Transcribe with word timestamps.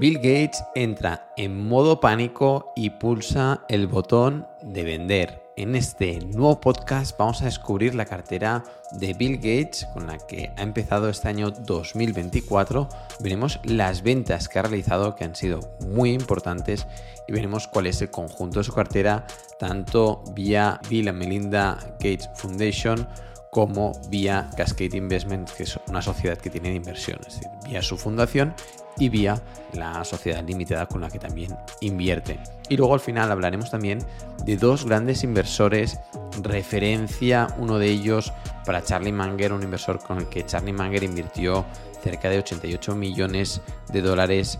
Bill 0.00 0.16
Gates 0.16 0.64
entra 0.74 1.30
en 1.36 1.68
modo 1.68 2.00
pánico 2.00 2.72
y 2.74 2.88
pulsa 2.88 3.66
el 3.68 3.86
botón 3.86 4.46
de 4.62 4.82
vender. 4.82 5.42
En 5.58 5.76
este 5.76 6.20
nuevo 6.20 6.58
podcast 6.58 7.18
vamos 7.18 7.42
a 7.42 7.44
descubrir 7.44 7.94
la 7.94 8.06
cartera 8.06 8.64
de 8.92 9.12
Bill 9.12 9.36
Gates 9.36 9.86
con 9.92 10.06
la 10.06 10.16
que 10.16 10.54
ha 10.56 10.62
empezado 10.62 11.10
este 11.10 11.28
año 11.28 11.50
2024. 11.50 12.88
Veremos 13.20 13.60
las 13.64 14.02
ventas 14.02 14.48
que 14.48 14.58
ha 14.58 14.62
realizado 14.62 15.14
que 15.14 15.24
han 15.24 15.34
sido 15.34 15.60
muy 15.86 16.12
importantes 16.12 16.86
y 17.28 17.32
veremos 17.32 17.68
cuál 17.68 17.86
es 17.86 18.00
el 18.00 18.10
conjunto 18.10 18.60
de 18.60 18.64
su 18.64 18.72
cartera 18.72 19.26
tanto 19.58 20.24
vía 20.32 20.80
Bill 20.88 21.10
and 21.10 21.18
Melinda 21.18 21.76
Gates 22.00 22.30
Foundation 22.36 23.06
como 23.50 23.92
vía 24.08 24.48
Cascade 24.56 24.96
Investment, 24.96 25.50
que 25.50 25.64
es 25.64 25.78
una 25.88 26.00
sociedad 26.00 26.38
que 26.38 26.48
tiene 26.48 26.70
de 26.70 26.76
inversión, 26.76 27.18
es 27.26 27.34
decir, 27.34 27.48
vía 27.66 27.82
su 27.82 27.98
fundación 27.98 28.54
y 29.00 29.08
vía 29.08 29.42
la 29.72 30.04
sociedad 30.04 30.46
limitada 30.46 30.86
con 30.86 31.00
la 31.00 31.10
que 31.10 31.18
también 31.18 31.56
invierte. 31.80 32.38
Y 32.68 32.76
luego 32.76 32.94
al 32.94 33.00
final 33.00 33.32
hablaremos 33.32 33.70
también 33.70 33.98
de 34.44 34.56
dos 34.56 34.84
grandes 34.84 35.24
inversores, 35.24 35.98
referencia 36.42 37.48
uno 37.58 37.78
de 37.78 37.88
ellos 37.88 38.32
para 38.64 38.84
Charlie 38.84 39.12
Munger, 39.12 39.52
un 39.52 39.62
inversor 39.62 39.98
con 39.98 40.18
el 40.18 40.28
que 40.28 40.46
Charlie 40.46 40.72
Munger 40.72 41.02
invirtió 41.02 41.64
cerca 42.02 42.30
de 42.30 42.38
88 42.38 42.94
millones 42.94 43.60
de 43.92 44.02
dólares 44.02 44.58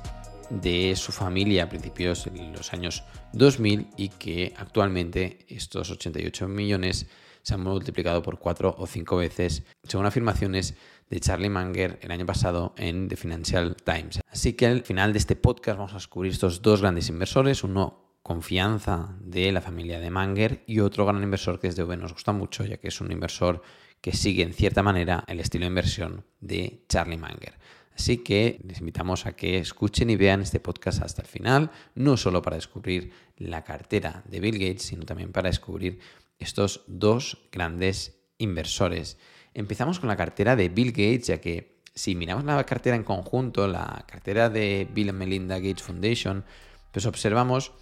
de 0.49 0.97
su 0.97 1.13
familia 1.13 1.65
a 1.65 1.69
principios 1.69 2.25
de 2.25 2.43
los 2.49 2.73
años 2.73 3.05
2000 3.33 3.89
y 3.97 4.09
que 4.09 4.53
actualmente 4.57 5.39
estos 5.49 5.91
88 5.91 6.49
millones 6.49 7.07
se 7.43 7.55
han 7.55 7.63
multiplicado 7.63 8.23
por 8.23 8.39
cuatro 8.39 8.75
o 8.79 8.87
cinco 8.87 9.17
veces, 9.17 9.63
según 9.85 10.07
afirmaciones 10.07 10.75
de 11.11 11.21
Charlie 11.21 11.51
Munger 11.51 11.99
el 12.03 12.13
año 12.13 12.25
pasado 12.25 12.73
en 12.79 13.09
The 13.09 13.17
Financial 13.17 13.77
Times. 13.77 14.21
Así 14.31 14.55
que 14.55 14.67
al 14.67 14.83
final 14.83 15.13
de 15.13 15.19
este 15.19 15.37
podcast 15.37 15.77
vamos 15.77 15.93
a 15.93 15.97
descubrir 15.97 16.33
estos 16.33 16.63
dos 16.63 16.81
grandes 16.81 17.09
inversores, 17.09 17.65
uno 17.65 18.21
confianza 18.23 19.17
de 19.21 19.51
la 19.51 19.61
familia 19.61 19.99
de 19.99 20.11
Munger 20.11 20.63
y 20.67 20.81
otro 20.81 21.05
gran 21.05 21.23
inversor 21.23 21.59
que 21.59 21.67
desde 21.67 21.83
V 21.83 21.97
nos 21.97 22.13
gusta 22.13 22.33
mucho, 22.33 22.65
ya 22.65 22.77
que 22.77 22.89
es 22.89 23.01
un 23.01 23.11
inversor 23.11 23.61
que 24.01 24.13
sigue 24.13 24.43
en 24.43 24.55
cierta 24.55 24.83
manera 24.83 25.25
el 25.27 25.41
estilo 25.41 25.65
de 25.65 25.69
inversión 25.69 26.25
de 26.41 26.85
Charlie 26.89 27.19
Munger. 27.19 27.59
Así 27.95 28.19
que 28.19 28.61
les 28.65 28.79
invitamos 28.81 29.27
a 29.27 29.33
que 29.33 29.59
escuchen 29.59 30.11
y 30.11 30.17
vean 30.17 30.41
este 30.41 30.61
podcast 30.61 31.03
hasta 31.03 31.23
el 31.23 31.29
final, 31.29 31.71
no 31.95 32.17
solo 32.17 32.41
para 32.41 32.57
descubrir 32.57 33.13
la 33.37 33.65
cartera 33.65 34.23
de 34.27 34.41
Bill 34.41 34.59
Gates, 34.59 34.83
sino 34.83 35.05
también 35.05 35.33
para 35.33 35.49
descubrir 35.49 35.99
estos 36.39 36.85
dos 36.87 37.49
grandes 37.51 38.23
inversores. 38.39 39.19
Empezamos 39.55 40.01
con 40.01 40.09
la 40.09 40.17
cartera 40.17 40.57
de 40.57 40.69
Bill 40.69 40.93
Gates, 40.93 41.27
ya 41.27 41.41
que 41.41 41.81
si 41.95 42.15
miramos 42.15 42.45
la 42.45 42.65
cartera 42.65 42.97
en 42.97 43.05
conjunto, 43.05 43.67
la 43.67 44.05
cartera 44.07 44.49
de 44.49 44.89
Bill 44.93 45.11
and 45.11 45.19
Melinda 45.19 45.59
Gates 45.59 45.83
Foundation, 45.83 46.45
pues 46.93 47.07
observamos 47.07 47.73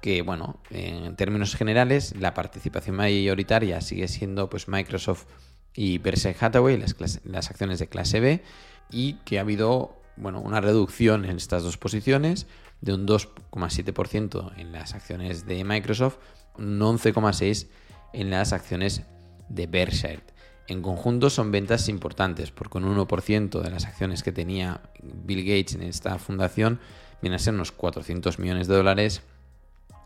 que, 0.00 0.22
bueno, 0.22 0.60
en 0.70 1.16
términos 1.16 1.54
generales, 1.54 2.14
la 2.18 2.34
participación 2.34 2.96
mayoritaria 2.96 3.80
sigue 3.80 4.08
siendo 4.08 4.48
pues 4.48 4.68
Microsoft 4.68 5.26
y 5.74 5.98
Berkshire 5.98 6.36
Hathaway, 6.38 6.76
las, 6.76 6.96
las 7.24 7.50
acciones 7.50 7.78
de 7.78 7.88
clase 7.88 8.20
B, 8.20 8.42
y 8.90 9.14
que 9.24 9.38
ha 9.38 9.42
habido, 9.42 10.00
bueno, 10.16 10.40
una 10.40 10.60
reducción 10.60 11.24
en 11.24 11.36
estas 11.36 11.62
dos 11.62 11.76
posiciones 11.76 12.46
de 12.80 12.94
un 12.94 13.06
2,7% 13.06 14.52
en 14.56 14.72
las 14.72 14.94
acciones 14.94 15.46
de 15.46 15.64
Microsoft, 15.64 16.16
un 16.56 16.78
11,6% 16.78 17.68
en 18.12 18.30
las 18.30 18.52
acciones 18.52 19.02
de 19.48 19.66
Berkshire. 19.66 20.22
En 20.68 20.82
conjunto 20.82 21.30
son 21.30 21.50
ventas 21.50 21.88
importantes, 21.88 22.50
porque 22.50 22.76
un 22.76 22.94
1% 22.94 23.62
de 23.62 23.70
las 23.70 23.86
acciones 23.86 24.22
que 24.22 24.32
tenía 24.32 24.82
Bill 25.02 25.42
Gates 25.42 25.74
en 25.74 25.82
esta 25.82 26.18
fundación 26.18 26.78
viene 27.22 27.36
a 27.36 27.38
ser 27.38 27.54
unos 27.54 27.72
400 27.72 28.38
millones 28.38 28.68
de 28.68 28.76
dólares 28.76 29.22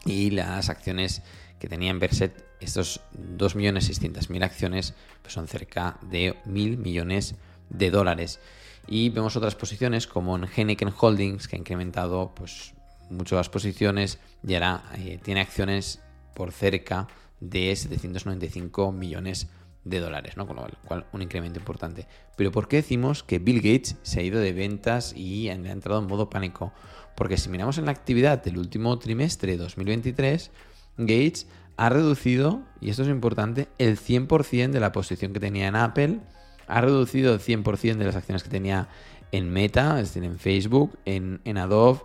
y 0.07 0.31
las 0.31 0.69
acciones 0.69 1.23
que 1.59 1.69
tenía 1.69 1.91
en 1.91 1.99
Berkshire, 1.99 2.35
estos 2.61 3.01
2.600.000 3.39 4.45
acciones, 4.45 4.95
pues 5.21 5.35
son 5.35 5.49
cerca 5.49 5.99
de 6.03 6.35
1.000 6.47 6.77
millones 6.77 7.35
de 7.69 7.91
dólares. 7.91 8.39
Y 8.87 9.11
vemos 9.11 9.37
otras 9.37 9.57
posiciones 9.57 10.07
como 10.07 10.37
en 10.37 10.45
Heineken 10.45 10.93
Holdings, 10.97 11.49
que 11.49 11.57
ha 11.57 11.59
incrementado 11.59 12.33
pues, 12.37 12.75
mucho 13.11 13.35
las 13.35 13.49
posiciones 13.49 14.21
y 14.47 14.55
ahora 14.55 14.85
eh, 14.97 15.19
tiene 15.23 15.41
acciones 15.41 16.01
por 16.35 16.53
cerca 16.53 17.09
de 17.41 17.75
795 17.75 18.93
millones 18.93 19.47
de 19.47 19.62
dólares, 19.85 20.37
¿no? 20.37 20.47
Con 20.47 20.57
lo 20.57 20.67
cual 20.87 21.07
un 21.13 21.23
incremento 21.23 21.59
importante. 21.59 22.07
Pero 22.37 22.53
¿por 22.53 22.69
qué 22.69 22.77
decimos 22.77 23.23
que 23.23 23.39
Bill 23.39 23.57
Gates 23.57 23.97
se 24.03 24.21
ha 24.21 24.23
ido 24.23 24.41
de 24.41 24.53
ventas 24.53 25.15
y 25.17 25.49
ha 25.49 25.55
entrado 25.55 26.01
en 26.01 26.07
modo 26.07 26.31
pánico? 26.31 26.73
Porque 27.17 27.37
si 27.37 27.49
miramos 27.49 27.79
en 27.79 27.87
la 27.87 27.93
actividad 27.93 28.43
del 28.43 28.59
último 28.59 28.99
trimestre 28.99 29.53
de 29.53 29.59
2023, 29.59 30.51
Gates 30.99 31.47
ha 31.77 31.89
reducido, 31.89 32.63
y 32.81 32.91
esto 32.91 33.03
es 33.03 33.09
importante, 33.09 33.69
el 33.79 33.99
100% 33.99 34.71
de 34.71 34.81
la 34.81 34.93
posición 34.93 35.33
que 35.33 35.41
tenía 35.41 35.69
en 35.69 35.77
Apple, 35.77 36.21
ha 36.69 36.81
reducido 36.81 37.35
el 37.35 37.41
100% 37.41 37.97
de 37.97 38.05
las 38.05 38.17
acciones 38.17 38.43
que 38.43 38.51
tenía 38.51 38.89
en 39.33 39.51
Meta, 39.51 39.99
es 40.01 40.09
decir, 40.09 40.25
en 40.25 40.39
Facebook, 40.39 40.99
en, 41.05 41.41
en 41.45 41.59
Adobe, 41.59 42.01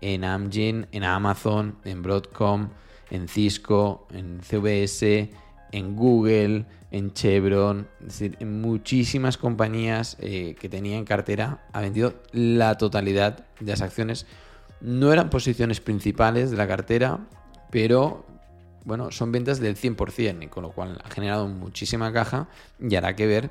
en 0.00 0.24
Amgen, 0.24 0.88
en 0.92 1.04
Amazon, 1.04 1.76
en 1.84 2.02
Broadcom, 2.02 2.70
en 3.10 3.28
Cisco, 3.28 4.06
en 4.12 4.40
CVS, 4.40 5.30
en 5.72 5.96
Google, 5.96 6.64
en 6.90 7.12
Chevron, 7.12 7.88
es 8.00 8.06
decir, 8.06 8.36
en 8.40 8.60
muchísimas 8.60 9.36
compañías 9.36 10.16
eh, 10.20 10.56
que 10.58 10.68
tenía 10.68 10.96
en 10.96 11.04
cartera, 11.04 11.66
ha 11.72 11.80
vendido 11.80 12.14
la 12.32 12.76
totalidad 12.78 13.46
de 13.60 13.70
las 13.70 13.80
acciones. 13.80 14.26
No 14.80 15.12
eran 15.12 15.30
posiciones 15.30 15.80
principales 15.80 16.50
de 16.50 16.56
la 16.56 16.66
cartera, 16.66 17.20
pero 17.70 18.26
bueno, 18.84 19.10
son 19.12 19.30
ventas 19.30 19.60
del 19.60 19.76
100%, 19.76 20.48
con 20.48 20.62
lo 20.62 20.72
cual 20.72 21.00
ha 21.04 21.10
generado 21.10 21.46
muchísima 21.46 22.12
caja 22.12 22.48
y 22.80 22.94
hará 22.96 23.14
que 23.14 23.26
ver 23.26 23.50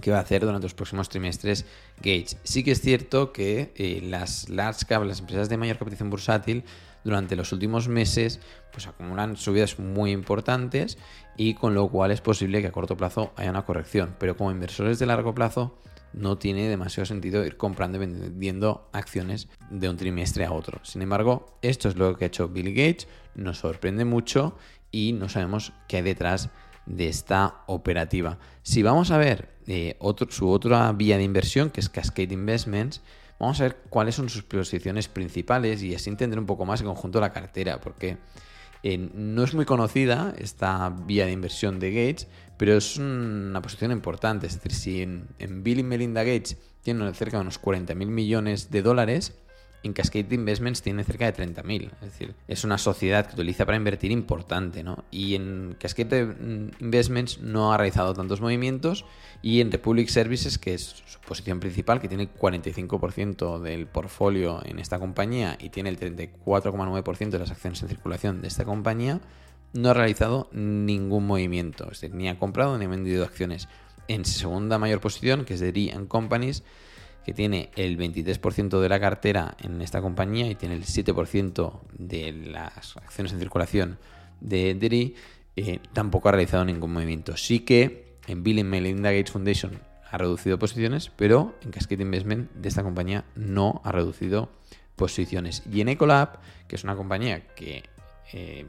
qué 0.00 0.10
va 0.10 0.18
a 0.18 0.20
hacer 0.20 0.42
durante 0.42 0.64
los 0.64 0.74
próximos 0.74 1.08
trimestres 1.08 1.66
Gates. 1.98 2.36
Sí 2.44 2.62
que 2.62 2.72
es 2.72 2.80
cierto 2.80 3.32
que 3.32 3.72
eh, 3.76 4.00
las 4.02 4.48
large 4.48 4.86
cap, 4.86 5.02
las 5.04 5.20
empresas 5.20 5.48
de 5.48 5.56
mayor 5.56 5.78
capitalización 5.78 6.10
bursátil, 6.10 6.64
durante 7.06 7.36
los 7.36 7.52
últimos 7.52 7.86
meses 7.86 8.40
pues 8.72 8.88
acumulan 8.88 9.36
subidas 9.36 9.78
muy 9.78 10.10
importantes 10.10 10.98
y 11.36 11.54
con 11.54 11.72
lo 11.72 11.88
cual 11.88 12.10
es 12.10 12.20
posible 12.20 12.60
que 12.60 12.66
a 12.66 12.72
corto 12.72 12.96
plazo 12.96 13.32
haya 13.36 13.50
una 13.50 13.64
corrección. 13.64 14.16
Pero 14.18 14.36
como 14.36 14.50
inversores 14.50 14.98
de 14.98 15.06
largo 15.06 15.32
plazo 15.32 15.78
no 16.12 16.36
tiene 16.36 16.68
demasiado 16.68 17.06
sentido 17.06 17.46
ir 17.46 17.56
comprando 17.56 17.96
y 17.96 18.00
vendiendo 18.00 18.88
acciones 18.92 19.48
de 19.70 19.88
un 19.88 19.96
trimestre 19.96 20.44
a 20.46 20.52
otro. 20.52 20.80
Sin 20.82 21.00
embargo, 21.00 21.58
esto 21.62 21.88
es 21.88 21.94
lo 21.94 22.16
que 22.16 22.24
ha 22.24 22.28
hecho 22.28 22.48
Bill 22.48 22.70
Gates, 22.70 23.06
nos 23.36 23.58
sorprende 23.58 24.04
mucho 24.04 24.56
y 24.90 25.12
no 25.12 25.28
sabemos 25.28 25.72
qué 25.86 25.98
hay 25.98 26.02
detrás 26.02 26.50
de 26.86 27.08
esta 27.08 27.62
operativa. 27.66 28.38
Si 28.62 28.82
vamos 28.82 29.12
a 29.12 29.18
ver 29.18 29.54
eh, 29.68 29.96
su 30.30 30.50
otra 30.50 30.90
vía 30.92 31.18
de 31.18 31.22
inversión, 31.22 31.70
que 31.70 31.80
es 31.80 31.88
Cascade 31.88 32.34
Investments, 32.34 33.00
Vamos 33.38 33.60
a 33.60 33.64
ver 33.64 33.76
cuáles 33.90 34.14
son 34.14 34.28
sus 34.28 34.42
posiciones 34.42 35.08
principales 35.08 35.82
y 35.82 35.94
así 35.94 36.08
entender 36.08 36.38
un 36.38 36.46
poco 36.46 36.64
más 36.64 36.80
el 36.80 36.86
conjunto 36.86 37.18
de 37.18 37.22
la 37.22 37.32
cartera, 37.32 37.80
porque 37.80 38.16
eh, 38.82 38.98
no 38.98 39.44
es 39.44 39.54
muy 39.54 39.64
conocida 39.64 40.34
esta 40.38 40.88
vía 40.90 41.26
de 41.26 41.32
inversión 41.32 41.78
de 41.78 41.90
Gates, 41.90 42.28
pero 42.56 42.76
es 42.76 42.96
una 42.96 43.60
posición 43.60 43.92
importante. 43.92 44.46
Es 44.46 44.54
decir, 44.54 44.72
si 44.72 45.02
en, 45.02 45.28
en 45.38 45.62
Bill 45.62 45.80
y 45.80 45.82
Melinda 45.82 46.22
Gates 46.24 46.56
tienen 46.82 47.12
cerca 47.14 47.36
de 47.36 47.42
unos 47.42 47.58
40 47.58 47.94
mil 47.94 48.08
millones 48.08 48.70
de 48.70 48.82
dólares, 48.82 49.34
en 49.86 49.92
Cascade 49.92 50.34
Investments 50.34 50.82
tiene 50.82 51.04
cerca 51.04 51.30
de 51.30 51.46
30.000. 51.46 51.90
Es 51.92 52.00
decir, 52.00 52.34
es 52.46 52.64
una 52.64 52.78
sociedad 52.78 53.26
que 53.26 53.34
utiliza 53.34 53.64
para 53.64 53.76
invertir 53.76 54.10
importante, 54.10 54.82
¿no? 54.82 55.04
Y 55.10 55.34
en 55.34 55.76
Cascade 55.78 56.36
Investments 56.80 57.40
no 57.40 57.72
ha 57.72 57.76
realizado 57.76 58.14
tantos 58.14 58.40
movimientos 58.40 59.04
y 59.42 59.60
en 59.60 59.72
Republic 59.72 60.08
Services, 60.08 60.58
que 60.58 60.74
es 60.74 61.02
su 61.06 61.20
posición 61.20 61.60
principal, 61.60 62.00
que 62.00 62.08
tiene 62.08 62.28
45% 62.32 63.60
del 63.60 63.86
portfolio 63.86 64.60
en 64.64 64.78
esta 64.78 64.98
compañía 64.98 65.56
y 65.60 65.70
tiene 65.70 65.88
el 65.88 65.98
34,9% 65.98 67.30
de 67.30 67.38
las 67.38 67.50
acciones 67.50 67.82
en 67.82 67.88
circulación 67.88 68.42
de 68.42 68.48
esta 68.48 68.64
compañía, 68.64 69.20
no 69.72 69.90
ha 69.90 69.94
realizado 69.94 70.48
ningún 70.52 71.26
movimiento. 71.26 71.84
Es 71.84 72.00
decir, 72.00 72.14
ni 72.14 72.28
ha 72.28 72.38
comprado 72.38 72.78
ni 72.78 72.84
ha 72.86 72.88
vendido 72.88 73.24
acciones. 73.24 73.68
En 74.08 74.24
segunda 74.24 74.78
mayor 74.78 75.00
posición, 75.00 75.44
que 75.44 75.54
es 75.54 75.60
de 75.60 75.72
D 75.72 75.92
Companies, 76.08 76.62
que 77.26 77.34
tiene 77.34 77.70
el 77.74 77.98
23% 77.98 78.78
de 78.78 78.88
la 78.88 79.00
cartera 79.00 79.56
en 79.60 79.82
esta 79.82 80.00
compañía 80.00 80.46
y 80.48 80.54
tiene 80.54 80.76
el 80.76 80.84
7% 80.84 81.80
de 81.98 82.32
las 82.32 82.96
acciones 82.96 83.32
en 83.32 83.40
circulación 83.40 83.98
de 84.40 84.76
Deri, 84.76 85.16
eh, 85.56 85.80
tampoco 85.92 86.28
ha 86.28 86.32
realizado 86.32 86.64
ningún 86.64 86.92
movimiento. 86.92 87.36
Sí 87.36 87.58
que 87.58 88.14
en 88.28 88.44
Bill 88.44 88.62
Melinda 88.62 89.10
Gates 89.10 89.32
Foundation 89.32 89.80
ha 90.08 90.18
reducido 90.18 90.60
posiciones, 90.60 91.10
pero 91.16 91.56
en 91.62 91.72
Cascade 91.72 92.00
Investment 92.00 92.52
de 92.52 92.68
esta 92.68 92.84
compañía 92.84 93.24
no 93.34 93.80
ha 93.82 93.90
reducido 93.90 94.48
posiciones. 94.94 95.64
Y 95.68 95.80
en 95.80 95.88
Ecolab, 95.88 96.38
que 96.68 96.76
es 96.76 96.84
una 96.84 96.94
compañía 96.94 97.44
que 97.56 97.82
eh, 98.32 98.66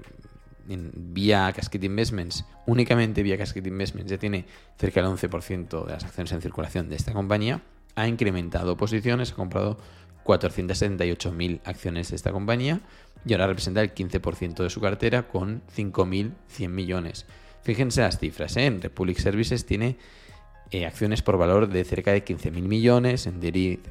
vía 0.66 1.54
Cascade 1.56 1.86
Investments, 1.86 2.44
únicamente 2.66 3.22
vía 3.22 3.38
Cascade 3.38 3.70
Investments, 3.70 4.10
ya 4.10 4.18
tiene 4.18 4.46
cerca 4.80 5.04
del 5.04 5.12
11% 5.12 5.86
de 5.86 5.92
las 5.92 6.06
acciones 6.06 6.32
en 6.32 6.42
circulación 6.42 6.90
de 6.90 6.96
esta 6.96 7.14
compañía, 7.14 7.62
ha 7.98 8.08
incrementado 8.08 8.78
posiciones, 8.78 9.34
ha 9.34 9.36
comprado 9.36 9.78
478.000 10.24 11.62
acciones 11.66 12.10
de 12.12 12.16
esta 12.16 12.32
compañía 12.32 12.80
y 13.26 13.34
ahora 13.34 13.48
representa 13.48 13.82
el 13.82 13.94
15% 13.94 14.64
de 14.64 14.70
su 14.70 14.80
cartera 14.80 15.28
con 15.28 15.64
5.100 15.76 16.70
millones. 16.70 17.26
Fíjense 17.64 18.02
las 18.02 18.20
cifras, 18.20 18.56
¿eh? 18.56 18.68
en 18.68 18.82
Republic 18.82 19.18
Services 19.18 19.66
tiene 19.66 19.98
eh, 20.70 20.86
acciones 20.86 21.24
por 21.24 21.38
valor 21.38 21.70
de 21.70 21.84
cerca 21.84 22.12
de 22.12 22.24
15.000 22.24 22.52
millones, 22.62 23.26
en 23.26 23.40
Deri 23.40 23.82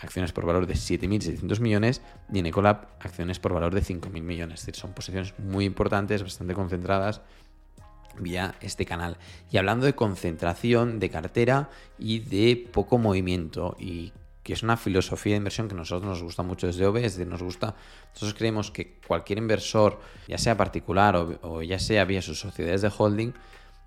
acciones 0.00 0.32
por 0.32 0.44
valor 0.44 0.66
de 0.66 0.74
7.600 0.74 1.60
millones 1.60 2.02
y 2.32 2.40
en 2.40 2.46
Ecolab 2.46 2.88
acciones 3.00 3.38
por 3.38 3.54
valor 3.54 3.72
de 3.74 3.80
5.000 3.80 4.10
millones. 4.22 4.60
Es 4.60 4.66
decir, 4.66 4.80
son 4.80 4.92
posiciones 4.92 5.34
muy 5.38 5.64
importantes, 5.64 6.22
bastante 6.22 6.52
concentradas 6.52 7.22
vía 8.18 8.54
este 8.60 8.84
canal. 8.86 9.18
Y 9.50 9.58
hablando 9.58 9.86
de 9.86 9.94
concentración 9.94 10.98
de 10.98 11.10
cartera 11.10 11.70
y 11.98 12.20
de 12.20 12.68
poco 12.72 12.98
movimiento 12.98 13.76
y 13.78 14.12
que 14.46 14.52
es 14.52 14.62
una 14.62 14.76
filosofía 14.76 15.32
de 15.32 15.38
inversión 15.38 15.66
que 15.66 15.74
a 15.74 15.76
nosotros 15.76 16.08
nos 16.08 16.22
gusta 16.22 16.44
mucho 16.44 16.68
desde 16.68 16.86
OBE, 16.86 17.04
es 17.04 17.16
decir, 17.16 17.26
nos 17.26 17.42
gusta, 17.42 17.74
nosotros 18.14 18.34
creemos 18.34 18.70
que 18.70 19.00
cualquier 19.04 19.38
inversor, 19.38 20.00
ya 20.28 20.38
sea 20.38 20.56
particular 20.56 21.16
o, 21.16 21.62
ya 21.62 21.80
sea 21.80 22.04
vía 22.04 22.22
sus 22.22 22.38
sociedades 22.38 22.82
de 22.82 22.92
holding, 22.96 23.32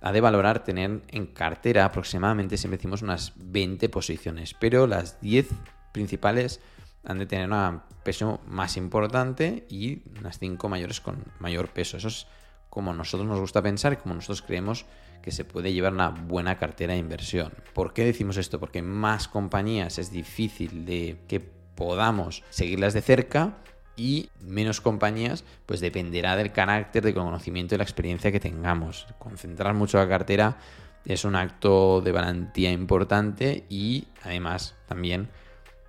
ha 0.02 0.12
de 0.12 0.20
valorar 0.20 0.66
tener 0.66 1.02
en 1.08 1.28
cartera 1.28 1.86
aproximadamente, 1.86 2.58
siempre 2.58 2.78
decimos, 2.78 3.02
unas 3.02 3.32
20 3.38 3.88
posiciones, 3.88 4.54
pero 4.54 4.86
las 4.86 5.22
10 5.22 5.48
principales 5.94 6.60
han 7.06 7.20
de 7.20 7.26
tener 7.26 7.50
un 7.50 7.82
peso 8.04 8.42
más 8.46 8.76
importante 8.76 9.66
y 9.70 10.04
unas 10.20 10.40
5 10.40 10.68
mayores 10.68 11.00
con 11.00 11.24
mayor 11.40 11.70
peso. 11.70 11.96
Eso 11.96 12.10
es 12.10 12.28
como 12.70 12.94
nosotros 12.94 13.28
nos 13.28 13.40
gusta 13.40 13.62
pensar 13.62 13.94
y 13.94 13.98
como 13.98 14.16
nosotros 14.16 14.42
creemos 14.42 14.86
que 15.22 15.32
se 15.32 15.46
puede 15.46 15.74
llevar 15.74 15.94
una 15.94 16.10
buena 16.10 16.58
cartera 16.58 16.94
de 16.94 17.00
inversión. 17.00 17.54
¿Por 17.74 17.94
qué 17.94 18.06
decimos 18.06 18.38
esto? 18.38 18.60
Porque 18.60 18.82
más 18.82 19.28
compañías 19.28 19.98
es 20.00 20.12
difícil 20.12 20.86
de 20.86 21.18
que 21.28 21.40
podamos 21.40 22.44
seguirlas 22.50 22.94
de 22.94 23.02
cerca 23.02 23.58
y 23.96 24.30
menos 24.42 24.80
compañías, 24.80 25.44
pues 25.66 25.82
dependerá 25.82 26.38
del 26.38 26.52
carácter, 26.54 27.04
del 27.04 27.14
conocimiento 27.14 27.76
y 27.76 27.78
la 27.78 27.84
experiencia 27.84 28.32
que 28.32 28.40
tengamos. 28.40 29.08
Concentrar 29.18 29.74
mucho 29.74 29.98
la 29.98 30.08
cartera 30.08 30.58
es 31.06 31.26
un 31.26 31.36
acto 31.36 32.02
de 32.02 32.12
valentía 32.12 32.72
importante 32.72 33.66
y 33.70 34.08
además 34.24 34.76
también 34.88 35.30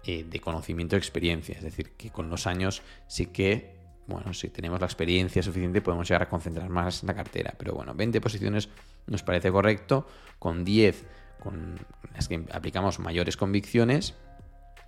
eh, 0.04 0.24
de 0.28 0.40
conocimiento 0.40 0.96
y 0.96 0.98
experiencia. 0.98 1.56
Es 1.56 1.62
decir, 1.62 1.92
que 1.92 2.10
con 2.10 2.30
los 2.30 2.46
años 2.46 2.82
sí 3.06 3.26
que 3.26 3.79
bueno, 4.10 4.34
si 4.34 4.50
tenemos 4.50 4.80
la 4.80 4.86
experiencia 4.86 5.42
suficiente 5.42 5.80
podemos 5.80 6.06
llegar 6.06 6.22
a 6.22 6.28
concentrar 6.28 6.68
más 6.68 7.02
la 7.04 7.14
cartera. 7.14 7.54
Pero 7.56 7.74
bueno, 7.74 7.94
20 7.94 8.20
posiciones 8.20 8.68
nos 9.06 9.22
parece 9.22 9.50
correcto, 9.50 10.06
con 10.38 10.64
10 10.64 11.06
con 11.40 11.78
las 12.14 12.28
que 12.28 12.44
aplicamos 12.52 12.98
mayores 12.98 13.36
convicciones 13.36 14.14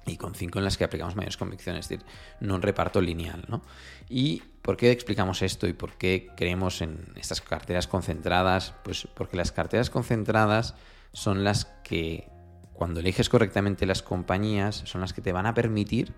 y 0.07 0.17
con 0.17 0.35
5 0.35 0.59
en 0.59 0.65
las 0.65 0.77
que 0.77 0.85
aplicamos 0.85 1.17
mayores 1.17 1.37
convicciones, 1.37 1.87
es 1.87 1.89
decir, 1.89 2.07
no 2.41 2.57
un 2.57 2.63
reparto 2.63 3.01
lineal. 3.01 3.45
¿no? 3.49 3.63
¿Y 4.09 4.43
por 4.63 4.77
qué 4.77 4.91
explicamos 4.91 5.43
esto 5.43 5.67
y 5.67 5.73
por 5.73 5.95
qué 5.95 6.29
creemos 6.37 6.83
en 6.83 7.13
estas 7.17 7.41
carteras 7.41 7.87
concentradas? 7.87 8.75
Pues 8.85 9.09
porque 9.15 9.37
las 9.37 9.53
carteras 9.53 9.91
concentradas 9.91 10.75
son 11.13 11.45
las 11.45 11.67
que, 11.85 12.29
cuando 12.73 13.01
eliges 13.01 13.29
correctamente 13.29 13.87
las 13.87 14.03
compañías, 14.03 14.83
son 14.87 15.01
las 15.01 15.13
que 15.13 15.23
te 15.23 15.33
van 15.33 15.47
a 15.47 15.55
permitir 15.55 16.13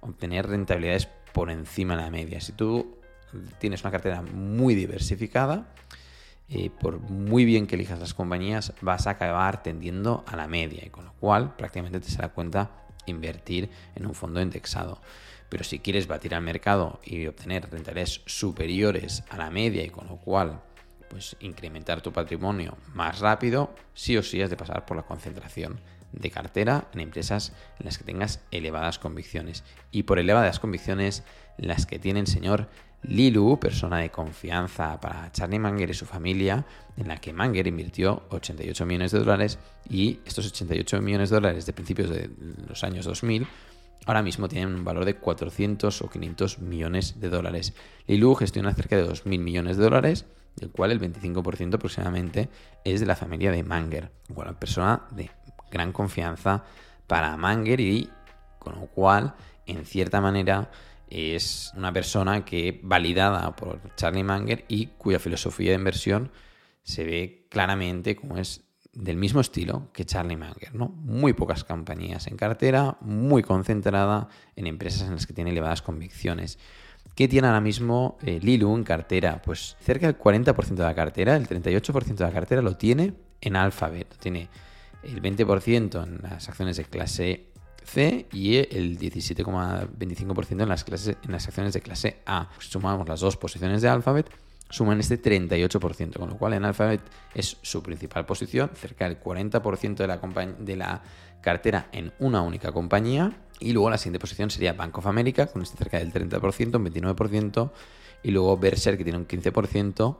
obtener 0.00 0.46
rentabilidades 0.46 1.08
por 1.32 1.50
encima 1.50 1.96
de 1.96 2.02
la 2.02 2.10
media. 2.10 2.40
Si 2.40 2.52
tú 2.52 2.98
tienes 3.58 3.82
una 3.82 3.90
cartera 3.90 4.22
muy 4.22 4.74
diversificada, 4.74 5.72
eh, 6.48 6.70
por 6.70 6.98
muy 6.98 7.44
bien 7.44 7.66
que 7.66 7.76
elijas 7.76 8.00
las 8.00 8.14
compañías, 8.14 8.72
vas 8.80 9.06
a 9.06 9.10
acabar 9.10 9.62
tendiendo 9.62 10.24
a 10.26 10.36
la 10.36 10.48
media 10.48 10.84
y 10.84 10.90
con 10.90 11.04
lo 11.04 11.12
cual 11.14 11.54
prácticamente 11.56 12.00
te 12.00 12.10
será 12.10 12.30
cuenta 12.30 12.70
invertir 13.06 13.70
en 13.94 14.06
un 14.06 14.14
fondo 14.14 14.40
indexado. 14.40 15.00
Pero 15.48 15.64
si 15.64 15.78
quieres 15.78 16.06
batir 16.06 16.34
al 16.34 16.42
mercado 16.42 17.00
y 17.04 17.26
obtener 17.26 17.62
rentabilidades 17.62 18.22
superiores 18.26 19.24
a 19.30 19.36
la 19.36 19.50
media 19.50 19.84
y 19.84 19.90
con 19.90 20.08
lo 20.08 20.16
cual 20.16 20.60
pues 21.08 21.36
incrementar 21.40 22.02
tu 22.02 22.12
patrimonio 22.12 22.76
más 22.94 23.18
rápido, 23.18 23.74
sí 23.94 24.16
o 24.16 24.22
sí 24.22 24.40
has 24.42 24.50
de 24.50 24.56
pasar 24.56 24.86
por 24.86 24.96
la 24.96 25.02
concentración 25.02 25.80
de 26.12 26.30
cartera 26.30 26.88
en 26.92 27.00
empresas 27.00 27.52
en 27.78 27.86
las 27.86 27.98
que 27.98 28.04
tengas 28.04 28.40
elevadas 28.50 28.98
convicciones. 28.98 29.64
Y 29.90 30.04
por 30.04 30.18
elevadas 30.18 30.60
convicciones, 30.60 31.22
las 31.56 31.86
que 31.86 31.98
tiene 31.98 32.20
el 32.20 32.26
señor 32.26 32.68
Lilu, 33.02 33.58
persona 33.58 33.98
de 33.98 34.10
confianza 34.10 35.00
para 35.00 35.32
Charlie 35.32 35.58
Manger 35.58 35.90
y 35.90 35.94
su 35.94 36.04
familia, 36.04 36.66
en 36.96 37.08
la 37.08 37.16
que 37.16 37.32
Manger 37.32 37.66
invirtió 37.66 38.24
88 38.28 38.84
millones 38.84 39.12
de 39.12 39.18
dólares 39.20 39.58
y 39.88 40.20
estos 40.26 40.46
88 40.48 41.00
millones 41.00 41.30
de 41.30 41.36
dólares 41.36 41.64
de 41.64 41.72
principios 41.72 42.10
de 42.10 42.30
los 42.68 42.84
años 42.84 43.06
2000 43.06 43.46
ahora 44.06 44.22
mismo 44.22 44.48
tienen 44.48 44.74
un 44.74 44.84
valor 44.84 45.04
de 45.04 45.16
400 45.16 46.02
o 46.02 46.10
500 46.10 46.58
millones 46.60 47.20
de 47.20 47.28
dólares. 47.28 47.74
Lilu 48.06 48.34
gestiona 48.34 48.74
cerca 48.74 48.96
de 48.96 49.06
2.000 49.06 49.38
millones 49.38 49.76
de 49.76 49.84
dólares, 49.84 50.26
del 50.56 50.70
cual 50.70 50.90
el 50.92 51.00
25% 51.00 51.74
aproximadamente 51.74 52.48
es 52.84 53.00
de 53.00 53.06
la 53.06 53.16
familia 53.16 53.50
de 53.52 53.62
Manger, 53.62 54.10
una 54.34 54.58
persona 54.58 55.02
de 55.10 55.30
gran 55.70 55.92
confianza 55.92 56.64
para 57.06 57.36
Manger 57.36 57.80
y 57.80 58.10
con 58.58 58.74
lo 58.74 58.86
cual, 58.86 59.34
en 59.66 59.84
cierta 59.84 60.20
manera, 60.20 60.70
es 61.08 61.72
una 61.76 61.92
persona 61.92 62.44
que 62.44 62.80
validada 62.82 63.54
por 63.56 63.80
Charlie 63.96 64.22
Manger 64.22 64.64
y 64.68 64.86
cuya 64.86 65.18
filosofía 65.18 65.70
de 65.70 65.76
inversión 65.76 66.30
se 66.82 67.04
ve 67.04 67.46
claramente 67.50 68.16
como 68.16 68.36
es 68.38 68.64
del 68.92 69.16
mismo 69.16 69.40
estilo 69.40 69.90
que 69.92 70.04
Charlie 70.04 70.36
Manger, 70.36 70.74
¿no? 70.74 70.88
Muy 70.88 71.32
pocas 71.32 71.64
compañías 71.64 72.26
en 72.26 72.36
cartera, 72.36 72.96
muy 73.00 73.42
concentrada 73.42 74.28
en 74.56 74.66
empresas 74.66 75.08
en 75.08 75.14
las 75.14 75.26
que 75.26 75.32
tiene 75.32 75.50
elevadas 75.50 75.82
convicciones. 75.82 76.58
¿Qué 77.14 77.28
tiene 77.28 77.48
ahora 77.48 77.60
mismo 77.60 78.18
eh, 78.22 78.40
Lilu 78.42 78.74
en 78.74 78.84
cartera? 78.84 79.42
Pues 79.42 79.76
cerca 79.80 80.06
del 80.06 80.18
40% 80.18 80.74
de 80.74 80.82
la 80.82 80.94
cartera, 80.94 81.36
el 81.36 81.48
38% 81.48 82.14
de 82.14 82.24
la 82.24 82.32
cartera 82.32 82.62
lo 82.62 82.76
tiene 82.76 83.14
en 83.40 83.56
Alphabet. 83.56 84.16
Tiene 84.18 84.48
el 85.02 85.22
20% 85.22 86.02
en 86.02 86.18
las 86.22 86.48
acciones 86.48 86.76
de 86.76 86.84
clase 86.84 87.46
C 87.84 88.28
y 88.32 88.56
el 88.56 88.98
17,25% 88.98 90.62
en 90.62 90.68
las, 90.68 90.84
en 91.06 91.32
las 91.32 91.46
acciones 91.48 91.72
de 91.72 91.80
clase 91.80 92.18
A. 92.26 92.48
sumamos 92.58 93.08
las 93.08 93.20
dos 93.20 93.36
posiciones 93.36 93.82
de 93.82 93.88
Alphabet, 93.88 94.30
suman 94.70 95.00
este 95.00 95.20
38%, 95.20 96.18
con 96.18 96.30
lo 96.30 96.36
cual 96.36 96.54
en 96.54 96.64
Alphabet 96.64 97.00
es 97.34 97.56
su 97.62 97.82
principal 97.82 98.24
posición, 98.24 98.70
cerca 98.74 99.08
del 99.08 99.20
40% 99.20 99.96
de 99.96 100.06
la, 100.06 100.54
de 100.58 100.76
la 100.76 101.02
cartera 101.40 101.88
en 101.92 102.12
una 102.18 102.42
única 102.42 102.72
compañía. 102.72 103.32
Y 103.58 103.72
luego 103.72 103.90
la 103.90 103.98
siguiente 103.98 104.20
posición 104.20 104.50
sería 104.50 104.72
Bank 104.72 104.96
of 104.98 105.06
America, 105.06 105.46
con 105.46 105.62
este 105.62 105.76
cerca 105.76 105.98
del 105.98 106.12
30%, 106.12 106.76
un 106.76 106.86
29%. 106.86 107.70
Y 108.22 108.30
luego 108.30 108.56
Berkshire, 108.56 108.96
que 108.96 109.04
tiene 109.04 109.18
un 109.18 109.26
15%. 109.26 110.16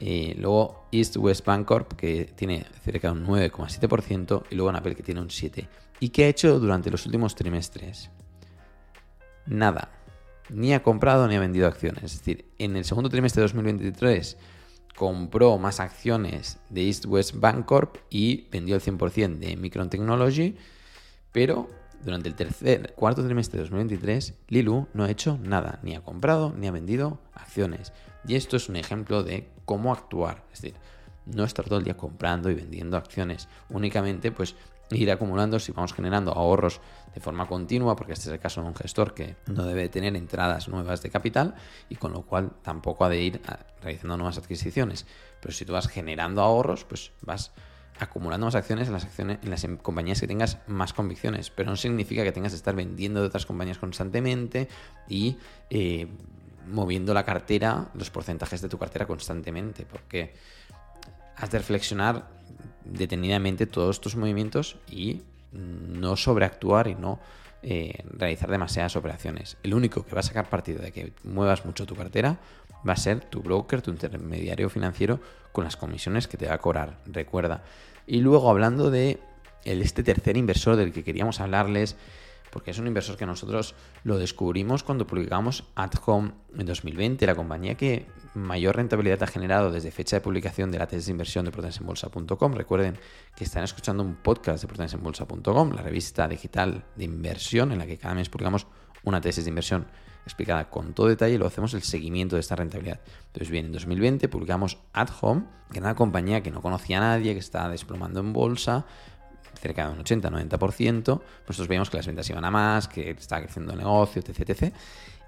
Luego 0.00 0.86
East 0.92 1.16
West 1.16 1.44
Bancorp, 1.44 1.94
que 1.94 2.24
tiene 2.34 2.66
cerca 2.84 3.08
de 3.08 3.20
un 3.20 3.26
9,7%, 3.26 4.44
y 4.50 4.54
luego 4.54 4.70
Apple, 4.76 4.94
que 4.94 5.02
tiene 5.02 5.20
un 5.20 5.28
7%. 5.28 5.68
¿Y 6.00 6.08
qué 6.10 6.24
ha 6.24 6.28
hecho 6.28 6.58
durante 6.58 6.90
los 6.90 7.06
últimos 7.06 7.34
trimestres? 7.34 8.10
Nada. 9.46 9.90
Ni 10.50 10.74
ha 10.74 10.82
comprado 10.82 11.26
ni 11.26 11.36
ha 11.36 11.40
vendido 11.40 11.66
acciones. 11.66 12.04
Es 12.04 12.18
decir, 12.18 12.46
en 12.58 12.76
el 12.76 12.84
segundo 12.84 13.08
trimestre 13.08 13.40
de 13.40 13.48
2023 13.48 14.36
compró 14.94 15.58
más 15.58 15.80
acciones 15.80 16.58
de 16.70 16.86
East 16.86 17.06
West 17.06 17.34
Bancorp 17.36 17.96
y 18.10 18.48
vendió 18.50 18.76
el 18.76 18.82
100% 18.82 19.38
de 19.38 19.56
Micron 19.56 19.90
Technology, 19.90 20.56
pero 21.32 21.68
durante 22.04 22.28
el 22.28 22.34
tercer, 22.34 22.92
cuarto 22.94 23.24
trimestre 23.24 23.58
de 23.58 23.64
2023, 23.64 24.34
Lilu 24.48 24.88
no 24.92 25.04
ha 25.04 25.10
hecho 25.10 25.38
nada, 25.42 25.78
ni 25.82 25.94
ha 25.94 26.02
comprado 26.02 26.52
ni 26.56 26.66
ha 26.66 26.72
vendido 26.72 27.18
acciones. 27.32 27.92
Y 28.26 28.36
esto 28.36 28.56
es 28.56 28.68
un 28.68 28.76
ejemplo 28.76 29.22
de 29.22 29.48
cómo 29.64 29.92
actuar. 29.92 30.44
Es 30.52 30.60
decir, 30.60 30.78
no 31.26 31.44
estar 31.44 31.64
todo 31.64 31.78
el 31.78 31.84
día 31.84 31.96
comprando 31.96 32.50
y 32.50 32.54
vendiendo 32.54 32.96
acciones. 32.96 33.48
Únicamente, 33.70 34.32
pues, 34.32 34.54
ir 34.90 35.10
acumulando 35.10 35.58
si 35.58 35.72
vamos 35.72 35.94
generando 35.94 36.32
ahorros 36.32 36.80
de 37.14 37.20
forma 37.20 37.46
continua, 37.46 37.96
porque 37.96 38.12
este 38.12 38.28
es 38.28 38.34
el 38.34 38.40
caso 38.40 38.60
de 38.60 38.68
un 38.68 38.74
gestor 38.74 39.14
que 39.14 39.36
no 39.46 39.64
debe 39.64 39.88
tener 39.88 40.14
entradas 40.16 40.68
nuevas 40.68 41.02
de 41.02 41.10
capital 41.10 41.54
y 41.88 41.96
con 41.96 42.12
lo 42.12 42.22
cual 42.22 42.52
tampoco 42.62 43.04
ha 43.04 43.08
de 43.08 43.20
ir 43.20 43.40
realizando 43.82 44.16
nuevas 44.16 44.38
adquisiciones. 44.38 45.06
Pero 45.40 45.54
si 45.54 45.64
tú 45.64 45.72
vas 45.72 45.88
generando 45.88 46.42
ahorros, 46.42 46.84
pues 46.84 47.12
vas 47.22 47.52
acumulando 47.98 48.46
más 48.46 48.54
acciones 48.54 48.88
en 48.88 48.94
las 48.94 49.04
acciones 49.04 49.38
en 49.42 49.50
las 49.50 49.64
em, 49.64 49.76
compañías 49.76 50.20
que 50.20 50.26
tengas 50.26 50.58
más 50.66 50.92
convicciones, 50.92 51.50
pero 51.50 51.70
no 51.70 51.76
significa 51.76 52.22
que 52.24 52.32
tengas 52.32 52.52
que 52.52 52.56
estar 52.56 52.74
vendiendo 52.74 53.20
de 53.20 53.26
otras 53.26 53.46
compañías 53.46 53.78
constantemente 53.78 54.68
y 55.08 55.36
eh, 55.70 56.08
moviendo 56.70 57.14
la 57.14 57.24
cartera, 57.24 57.88
los 57.94 58.10
porcentajes 58.10 58.62
de 58.62 58.68
tu 58.68 58.78
cartera 58.78 59.06
constantemente, 59.06 59.86
porque 59.86 60.34
has 61.36 61.50
de 61.50 61.58
reflexionar 61.58 62.28
detenidamente 62.84 63.66
todos 63.66 64.00
tus 64.00 64.16
movimientos 64.16 64.76
y 64.90 65.22
no 65.52 66.16
sobreactuar 66.16 66.88
y 66.88 66.94
no 66.94 67.20
eh, 67.62 68.04
realizar 68.10 68.50
demasiadas 68.50 68.96
operaciones. 68.96 69.56
El 69.62 69.74
único 69.74 70.04
que 70.04 70.14
va 70.14 70.20
a 70.20 70.24
sacar 70.24 70.50
partido 70.50 70.82
de 70.82 70.92
que 70.92 71.12
muevas 71.22 71.64
mucho 71.64 71.86
tu 71.86 71.94
cartera 71.94 72.38
va 72.86 72.94
a 72.94 72.96
ser 72.96 73.20
tu 73.20 73.42
broker, 73.42 73.82
tu 73.82 73.90
intermediario 73.90 74.68
financiero, 74.68 75.20
con 75.52 75.64
las 75.64 75.76
comisiones 75.76 76.28
que 76.28 76.36
te 76.36 76.46
va 76.46 76.54
a 76.54 76.58
cobrar, 76.58 76.98
recuerda. 77.06 77.62
Y 78.06 78.20
luego 78.20 78.50
hablando 78.50 78.90
de 78.90 79.20
este 79.64 80.02
tercer 80.02 80.36
inversor 80.36 80.76
del 80.76 80.92
que 80.92 81.04
queríamos 81.04 81.40
hablarles, 81.40 81.96
porque 82.50 82.70
es 82.70 82.78
un 82.78 82.86
inversor 82.86 83.16
que 83.16 83.26
nosotros 83.26 83.74
lo 84.04 84.16
descubrimos 84.16 84.84
cuando 84.84 85.08
publicamos 85.08 85.64
At 85.74 85.94
Home 86.06 86.32
en 86.56 86.66
2020, 86.66 87.26
la 87.26 87.34
compañía 87.34 87.74
que 87.74 88.06
mayor 88.34 88.76
rentabilidad 88.76 89.22
ha 89.24 89.26
generado 89.26 89.72
desde 89.72 89.90
fecha 89.90 90.16
de 90.16 90.20
publicación 90.20 90.70
de 90.70 90.78
la 90.78 90.86
tesis 90.86 91.06
de 91.06 91.12
inversión 91.12 91.44
de 91.44 91.50
proteasenbolsa.com. 91.50 92.52
Recuerden 92.52 92.96
que 93.34 93.42
están 93.42 93.64
escuchando 93.64 94.04
un 94.04 94.14
podcast 94.14 94.62
de 94.62 94.68
proteasenbolsa.com, 94.68 95.72
la 95.72 95.82
revista 95.82 96.28
digital 96.28 96.84
de 96.94 97.04
inversión 97.04 97.72
en 97.72 97.78
la 97.78 97.86
que 97.86 97.98
cada 97.98 98.14
mes 98.14 98.28
publicamos 98.28 98.68
una 99.02 99.20
tesis 99.20 99.44
de 99.44 99.48
inversión 99.48 99.86
explicada 100.24 100.70
con 100.70 100.94
todo 100.94 101.08
detalle 101.08 101.38
lo 101.38 101.46
hacemos 101.46 101.74
el 101.74 101.82
seguimiento 101.82 102.36
de 102.36 102.40
esta 102.40 102.56
rentabilidad. 102.56 103.00
Entonces, 103.26 103.50
bien, 103.50 103.66
en 103.66 103.72
2020 103.72 104.28
publicamos 104.28 104.78
At 104.92 105.10
Home, 105.20 105.44
que 105.70 105.78
era 105.78 105.88
una 105.88 105.94
compañía 105.94 106.42
que 106.42 106.50
no 106.50 106.62
conocía 106.62 106.98
a 106.98 107.00
nadie, 107.00 107.34
que 107.34 107.40
estaba 107.40 107.68
desplomando 107.68 108.20
en 108.20 108.32
bolsa, 108.32 108.86
cerca 109.60 109.86
de 109.86 109.92
un 109.92 110.04
80-90%. 110.04 111.20
Nosotros 111.46 111.68
veíamos 111.68 111.90
que 111.90 111.96
las 111.96 112.06
ventas 112.06 112.28
iban 112.30 112.44
a 112.44 112.50
más, 112.50 112.88
que 112.88 113.10
estaba 113.10 113.42
creciendo 113.42 113.72
el 113.72 113.78
negocio, 113.78 114.22
etc, 114.24 114.50
etc. 114.50 114.74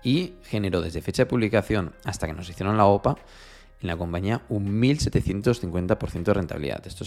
Y 0.02 0.34
generó 0.44 0.80
desde 0.80 1.02
fecha 1.02 1.22
de 1.22 1.26
publicación 1.26 1.94
hasta 2.04 2.26
que 2.26 2.32
nos 2.32 2.48
hicieron 2.48 2.76
la 2.76 2.86
OPA 2.86 3.16
en 3.80 3.88
la 3.88 3.96
compañía 3.96 4.42
un 4.48 4.80
1.750% 4.80 6.22
de 6.22 6.34
rentabilidad. 6.34 6.86
Esto 6.86 7.04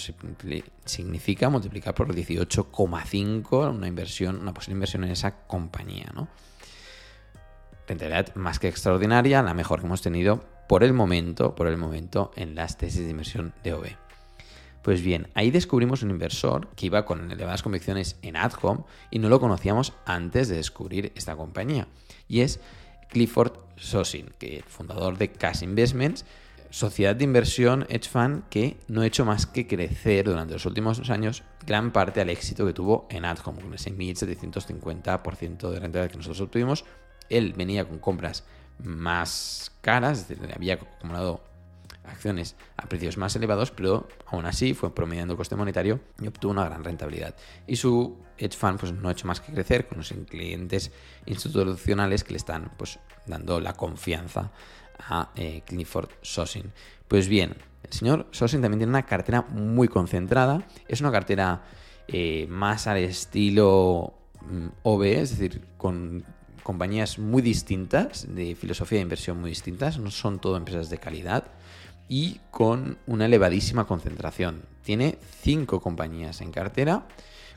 significa 0.86 1.50
multiplicar 1.50 1.96
por 1.96 2.13
18,5 2.13 3.75
una 3.75 3.88
inversión, 3.88 4.39
una 4.39 4.53
posible 4.53 4.75
inversión 4.75 5.03
en 5.03 5.12
esa 5.12 5.48
compañía, 5.48 6.12
¿no? 6.13 6.27
Rentabilidad 7.89 8.36
más 8.36 8.60
que 8.60 8.67
extraordinaria, 8.67 9.41
la 9.41 9.55
mejor 9.55 9.79
que 9.79 9.88
hemos 9.88 10.03
tenido 10.03 10.43
por 10.67 10.84
el 10.84 10.93
momento, 10.93 11.55
por 11.55 11.65
el 11.65 11.75
momento 11.75 12.29
en 12.36 12.53
las 12.53 12.77
tesis 12.77 13.01
de 13.01 13.10
inversión 13.10 13.51
de 13.63 13.74
OB. 13.74 13.88
Pues 14.84 15.01
bien, 15.01 15.27
ahí 15.34 15.50
descubrimos 15.50 16.03
un 16.03 16.12
inversor 16.12 16.67
que 16.75 16.86
iba 16.86 17.03
con 17.03 17.31
elevadas 17.31 17.63
convicciones 17.63 18.19
en 18.22 18.36
Adhom 18.36 18.84
y 19.10 19.17
no 19.17 19.27
lo 19.27 19.39
conocíamos 19.39 19.93
antes 20.05 20.50
de 20.50 20.58
descubrir 20.58 21.12
esta 21.15 21.36
compañía. 21.36 21.88
Y 22.27 22.41
es 22.41 22.60
Clifford 23.10 23.53
Sosin, 23.75 24.36
que 24.38 24.60
es 24.60 24.65
fundador 24.65 25.17
de 25.17 25.31
Cash 25.31 25.63
Investments, 25.63 26.25
sociedad 26.69 27.15
de 27.15 27.24
inversión 27.24 27.88
hedge 27.89 28.08
fund 28.08 28.43
que 28.51 28.77
no 28.88 29.01
ha 29.01 29.08
hecho 29.08 29.25
más 29.25 29.48
que 29.48 29.65
crecer 29.65 30.25
durante 30.25 30.53
los 30.53 30.67
últimos 30.67 31.10
años 31.10 31.41
gran 31.65 31.91
parte 31.91 32.22
al 32.22 32.29
éxito 32.29 32.67
que 32.67 32.74
tuvo 32.74 33.08
en 33.10 33.25
Adhom, 33.25 33.55
con 33.55 33.74
ese 33.74 33.91
1750% 33.91 35.72
de 35.72 35.79
rentabilidad 35.79 36.12
que 36.12 36.17
nosotros 36.17 36.41
obtuvimos. 36.41 36.86
Él 37.29 37.53
venía 37.55 37.88
con 37.88 38.00
compras 38.00 38.43
más 38.83 39.71
caras, 39.81 40.27
había 40.55 40.75
acumulado 40.75 41.43
acciones 42.05 42.55
a 42.77 42.88
precios 42.88 43.17
más 43.17 43.36
elevados, 43.36 43.71
pero 43.71 44.07
aún 44.27 44.45
así 44.45 44.74
fue 44.74 44.93
promediando 44.93 45.38
coste 45.38 45.55
monetario 45.55 46.00
y 46.19 46.27
obtuvo 46.27 46.51
una 46.51 46.65
gran 46.65 46.83
rentabilidad. 46.83 47.36
Y 47.67 47.75
su 47.75 48.17
hedge 48.38 48.57
fund 48.57 48.79
pues, 48.79 48.91
no 48.91 49.09
ha 49.09 49.12
hecho 49.12 49.27
más 49.27 49.41
que 49.41 49.53
crecer 49.53 49.88
con 49.88 50.00
los 50.00 50.13
clientes 50.27 50.91
institucionales 51.25 52.24
que 52.24 52.33
le 52.33 52.38
están 52.38 52.71
pues, 52.77 53.00
dando 53.25 53.59
la 53.59 53.74
confianza 53.74 54.51
a 55.00 55.31
eh, 55.36 55.62
Clifford 55.65 56.09
Sosin. 56.21 56.71
Pues 57.07 57.27
bien, 57.27 57.55
el 57.83 57.93
señor 57.93 58.27
Sosin 58.31 58.62
también 58.62 58.79
tiene 58.79 58.91
una 58.91 59.05
cartera 59.05 59.41
muy 59.41 59.88
concentrada, 59.88 60.67
es 60.88 61.01
una 61.01 61.12
cartera 61.12 61.63
eh, 62.07 62.48
más 62.50 62.88
al 62.88 62.98
estilo 62.98 64.13
mm, 64.41 64.67
OB, 64.83 65.03
es 65.03 65.38
decir, 65.38 65.62
con 65.77 66.24
compañías 66.70 67.18
muy 67.18 67.42
distintas, 67.42 68.28
de 68.30 68.54
filosofía 68.54 69.00
de 69.00 69.02
inversión 69.02 69.42
muy 69.42 69.50
distintas, 69.50 69.98
no 69.98 70.12
son 70.12 70.38
todo 70.38 70.56
empresas 70.56 70.92
de 70.92 71.00
calidad 71.00 71.46
y 72.08 72.42
con 72.52 73.00
una 73.08 73.26
elevadísima 73.26 73.88
concentración. 73.88 74.62
Tiene 74.84 75.18
cinco 75.42 75.82
compañías 75.82 76.42
en 76.42 76.52
cartera 76.52 77.08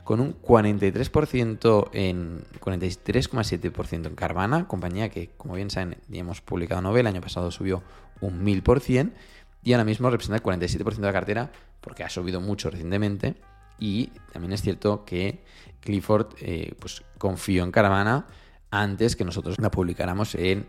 con 0.03 0.19
un 0.19 0.41
43% 0.41 1.91
en 1.93 2.43
43,7% 2.59 4.07
en 4.07 4.15
Carvana, 4.15 4.67
compañía 4.67 5.09
que, 5.09 5.29
como 5.37 5.53
bien 5.53 5.69
saben, 5.69 5.97
ya 6.07 6.21
hemos 6.21 6.41
publicado 6.41 6.81
novela, 6.81 7.11
el 7.11 7.15
año 7.15 7.21
pasado 7.21 7.51
subió 7.51 7.83
un 8.19 8.43
1000% 8.43 9.11
y 9.63 9.73
ahora 9.73 9.85
mismo 9.85 10.09
representa 10.09 10.37
el 10.37 10.41
47% 10.41 10.95
de 10.95 11.01
la 11.01 11.13
cartera 11.13 11.51
porque 11.81 12.03
ha 12.03 12.09
subido 12.09 12.41
mucho 12.41 12.71
recientemente 12.71 13.35
y 13.77 14.07
también 14.31 14.53
es 14.53 14.63
cierto 14.63 15.05
que 15.05 15.43
Clifford 15.81 16.33
eh, 16.41 16.73
pues, 16.79 17.03
confió 17.19 17.63
en 17.63 17.71
Carvana 17.71 18.25
antes 18.73 19.15
que 19.15 19.23
nosotros 19.23 19.59
la 19.59 19.69
publicáramos 19.69 20.33
en 20.33 20.67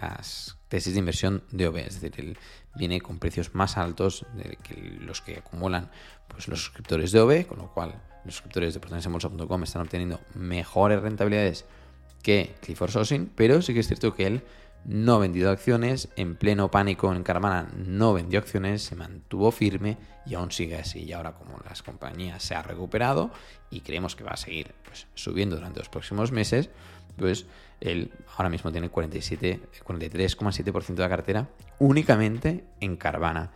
las 0.00 0.58
tesis 0.66 0.94
de 0.94 0.98
inversión 0.98 1.44
de 1.52 1.68
OB. 1.68 1.76
Es 1.76 2.00
decir, 2.00 2.12
él 2.18 2.38
viene 2.74 3.00
con 3.00 3.20
precios 3.20 3.54
más 3.54 3.76
altos 3.76 4.26
de 4.34 4.58
que 4.60 4.74
los 5.00 5.20
que 5.20 5.38
acumulan 5.38 5.88
pues, 6.26 6.48
los 6.48 6.64
suscriptores 6.64 7.12
de 7.12 7.20
OB, 7.20 7.46
con 7.46 7.58
lo 7.58 7.72
cual 7.72 7.94
los 8.24 8.34
suscriptores 8.34 8.74
de 8.74 8.80
portalesembolsa.com 8.80 9.62
están 9.62 9.82
obteniendo 9.82 10.20
mejores 10.34 11.00
rentabilidades 11.00 11.64
que 12.24 12.56
Clifford 12.60 12.90
Sosin, 12.90 13.30
pero 13.32 13.62
sí 13.62 13.72
que 13.72 13.80
es 13.80 13.86
cierto 13.86 14.14
que 14.14 14.26
él 14.26 14.42
no 14.84 15.14
ha 15.14 15.18
vendido 15.18 15.50
acciones, 15.50 16.08
en 16.16 16.34
pleno 16.34 16.72
pánico 16.72 17.14
en 17.14 17.22
Carmana 17.22 17.68
no 17.76 18.14
vendió 18.14 18.40
acciones, 18.40 18.82
se 18.82 18.96
mantuvo 18.96 19.52
firme 19.52 19.96
y 20.26 20.34
aún 20.34 20.50
sigue 20.50 20.76
así. 20.76 21.04
Y 21.04 21.12
ahora 21.12 21.34
como 21.34 21.58
las 21.68 21.84
compañías 21.84 22.42
se 22.42 22.56
ha 22.56 22.62
recuperado 22.62 23.30
y 23.70 23.80
creemos 23.80 24.16
que 24.16 24.24
va 24.24 24.32
a 24.32 24.36
seguir 24.36 24.74
pues, 24.84 25.06
subiendo 25.14 25.54
durante 25.54 25.78
los 25.78 25.88
próximos 25.88 26.32
meses, 26.32 26.68
pues 27.16 27.46
él 27.80 28.12
ahora 28.36 28.48
mismo 28.48 28.72
tiene 28.72 28.88
47, 28.88 29.60
43,7% 29.84 30.94
de 30.94 31.02
la 31.02 31.08
cartera 31.08 31.48
únicamente 31.78 32.64
en 32.80 32.96
Carvana. 32.96 33.52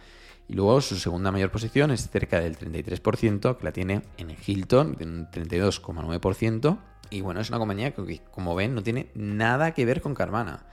Y 0.49 0.55
luego 0.55 0.81
su 0.81 0.97
segunda 0.97 1.31
mayor 1.31 1.51
posición 1.51 1.91
es 1.91 2.09
cerca 2.09 2.41
del 2.41 2.59
33%, 2.59 3.59
que 3.59 3.65
la 3.65 3.73
tiene 3.73 4.03
en 4.17 4.35
Hilton, 4.47 4.97
de 4.97 5.05
un 5.05 5.31
32,9%. 5.31 6.79
Y 7.11 7.21
bueno, 7.21 7.41
es 7.41 7.51
una 7.51 7.59
compañía 7.59 7.93
que, 7.93 8.23
como 8.31 8.55
ven, 8.55 8.75
no 8.75 8.83
tiene 8.83 9.11
nada 9.15 9.75
que 9.75 9.85
ver 9.85 10.01
con 10.01 10.15
Carvana. 10.15 10.65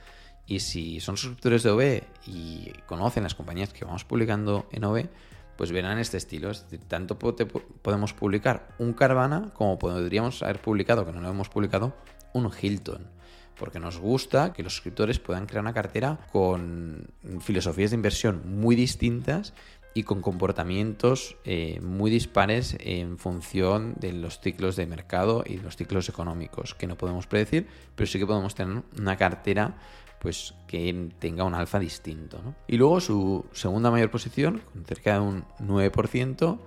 Y 0.46 0.60
si 0.60 1.00
son 1.00 1.16
suscriptores 1.16 1.62
de 1.62 1.70
OB 1.70 2.02
y 2.26 2.72
conocen 2.86 3.24
las 3.24 3.34
compañías 3.34 3.72
que 3.72 3.84
vamos 3.84 4.04
publicando 4.04 4.66
en 4.72 4.84
OB, 4.84 5.08
pues 5.56 5.72
verán 5.72 5.98
este 5.98 6.16
estilo. 6.16 6.50
Es 6.50 6.62
decir, 6.62 6.80
tanto 6.86 7.18
podemos 7.18 8.12
publicar 8.14 8.68
un 8.78 8.94
Carvana 8.94 9.50
como 9.54 9.78
podríamos 9.78 10.42
haber 10.42 10.60
publicado, 10.60 11.04
que 11.04 11.12
no 11.12 11.20
lo 11.20 11.28
hemos 11.28 11.48
publicado, 11.48 11.94
un 12.36 12.50
Hilton. 12.60 13.10
Porque 13.58 13.80
nos 13.80 13.98
gusta 13.98 14.52
que 14.52 14.62
los 14.62 14.74
suscriptores 14.74 15.18
puedan 15.18 15.46
crear 15.46 15.62
una 15.62 15.72
cartera 15.72 16.18
con 16.30 17.08
filosofías 17.40 17.90
de 17.90 17.96
inversión 17.96 18.42
muy 18.44 18.76
distintas 18.76 19.54
y 19.94 20.02
con 20.02 20.20
comportamientos 20.20 21.36
eh, 21.44 21.80
muy 21.80 22.10
dispares 22.10 22.76
en 22.80 23.16
función 23.16 23.94
de 23.98 24.12
los 24.12 24.40
ciclos 24.40 24.76
de 24.76 24.86
mercado 24.86 25.42
y 25.46 25.56
los 25.56 25.76
ciclos 25.76 26.10
económicos 26.10 26.74
que 26.74 26.86
no 26.86 26.98
podemos 26.98 27.26
predecir, 27.26 27.66
pero 27.94 28.06
sí 28.06 28.18
que 28.18 28.26
podemos 28.26 28.54
tener 28.54 28.82
una 28.98 29.16
cartera 29.16 29.78
pues 30.20 30.54
que 30.66 31.08
tenga 31.18 31.44
un 31.44 31.54
alfa 31.54 31.78
distinto. 31.78 32.38
Y 32.68 32.76
luego 32.76 33.00
su 33.00 33.46
segunda 33.52 33.90
mayor 33.90 34.10
posición, 34.10 34.60
con 34.70 34.84
cerca 34.84 35.14
de 35.14 35.20
un 35.20 35.44
9%, 35.60 36.58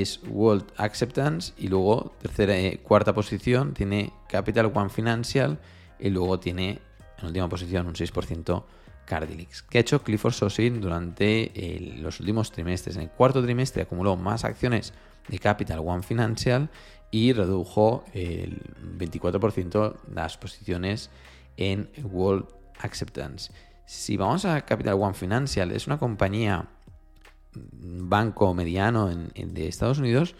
es 0.00 0.20
World 0.28 0.64
Acceptance 0.76 1.52
y 1.56 1.68
luego 1.68 2.12
tercera 2.20 2.56
eh, 2.56 2.80
cuarta 2.82 3.14
posición 3.14 3.74
tiene 3.74 4.12
Capital 4.28 4.72
One 4.74 4.90
Financial 4.90 5.58
y 5.98 6.10
luego 6.10 6.40
tiene 6.40 6.80
en 7.18 7.26
última 7.26 7.48
posición 7.48 7.86
un 7.86 7.94
6% 7.94 8.64
Cardilix. 9.04 9.62
¿Qué 9.62 9.78
ha 9.78 9.80
hecho 9.82 10.02
Clifford 10.02 10.32
Sosin 10.32 10.80
durante 10.80 11.52
los 11.98 12.20
últimos 12.20 12.50
trimestres? 12.50 12.96
En 12.96 13.02
el 13.02 13.10
cuarto 13.10 13.42
trimestre 13.42 13.82
acumuló 13.82 14.16
más 14.16 14.44
acciones 14.44 14.92
de 15.28 15.38
Capital 15.38 15.80
One 15.80 16.02
Financial 16.02 16.70
y 17.10 17.32
redujo 17.32 18.04
el 18.12 18.62
24% 18.98 19.94
las 20.12 20.36
posiciones 20.36 21.10
en 21.56 21.88
World 22.02 22.46
Acceptance. 22.80 23.52
Si 23.86 24.16
vamos 24.16 24.44
a 24.44 24.62
Capital 24.62 24.94
One 24.94 25.14
Financial, 25.14 25.70
es 25.70 25.86
una 25.86 25.98
compañía 25.98 26.68
banco 27.54 28.52
mediano 28.54 29.08
de 29.08 29.68
Estados 29.68 29.98
Unidos, 29.98 30.34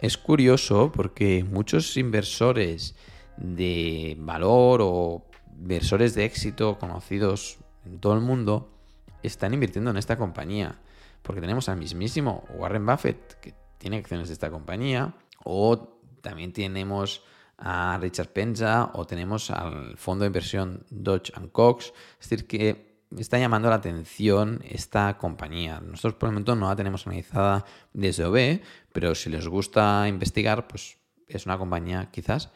es 0.00 0.18
curioso 0.18 0.90
porque 0.92 1.44
muchos 1.44 1.96
inversores 1.96 2.94
de 3.36 4.16
valor 4.18 4.80
o 4.82 5.24
inversores 5.60 6.14
de 6.14 6.24
éxito 6.24 6.78
conocidos 6.78 7.58
en 7.84 7.98
todo 7.98 8.14
el 8.14 8.20
mundo 8.20 8.72
están 9.22 9.54
invirtiendo 9.54 9.90
en 9.90 9.96
esta 9.96 10.16
compañía. 10.16 10.80
Porque 11.22 11.40
tenemos 11.40 11.68
al 11.68 11.76
mismísimo 11.76 12.44
Warren 12.56 12.84
Buffett, 12.84 13.38
que 13.40 13.54
tiene 13.78 13.98
acciones 13.98 14.28
de 14.28 14.34
esta 14.34 14.50
compañía, 14.50 15.14
o 15.44 16.00
también 16.20 16.52
tenemos 16.52 17.22
a 17.58 17.96
Richard 18.00 18.32
Penza, 18.32 18.90
o 18.94 19.06
tenemos 19.06 19.50
al 19.50 19.96
fondo 19.96 20.24
de 20.24 20.28
inversión 20.28 20.84
Dodge 20.90 21.32
Cox. 21.52 21.92
Es 22.20 22.28
decir, 22.28 22.48
que 22.48 22.91
está 23.18 23.38
llamando 23.38 23.68
la 23.68 23.76
atención 23.76 24.60
esta 24.68 25.18
compañía. 25.18 25.80
Nosotros 25.80 26.14
por 26.14 26.28
el 26.28 26.32
momento 26.34 26.56
no 26.56 26.68
la 26.68 26.76
tenemos 26.76 27.06
analizada 27.06 27.64
desde 27.92 28.24
OB, 28.24 28.60
pero 28.92 29.14
si 29.14 29.30
les 29.30 29.46
gusta 29.48 30.06
investigar, 30.08 30.68
pues 30.68 30.98
es 31.28 31.46
una 31.46 31.58
compañía 31.58 32.10
quizás 32.10 32.50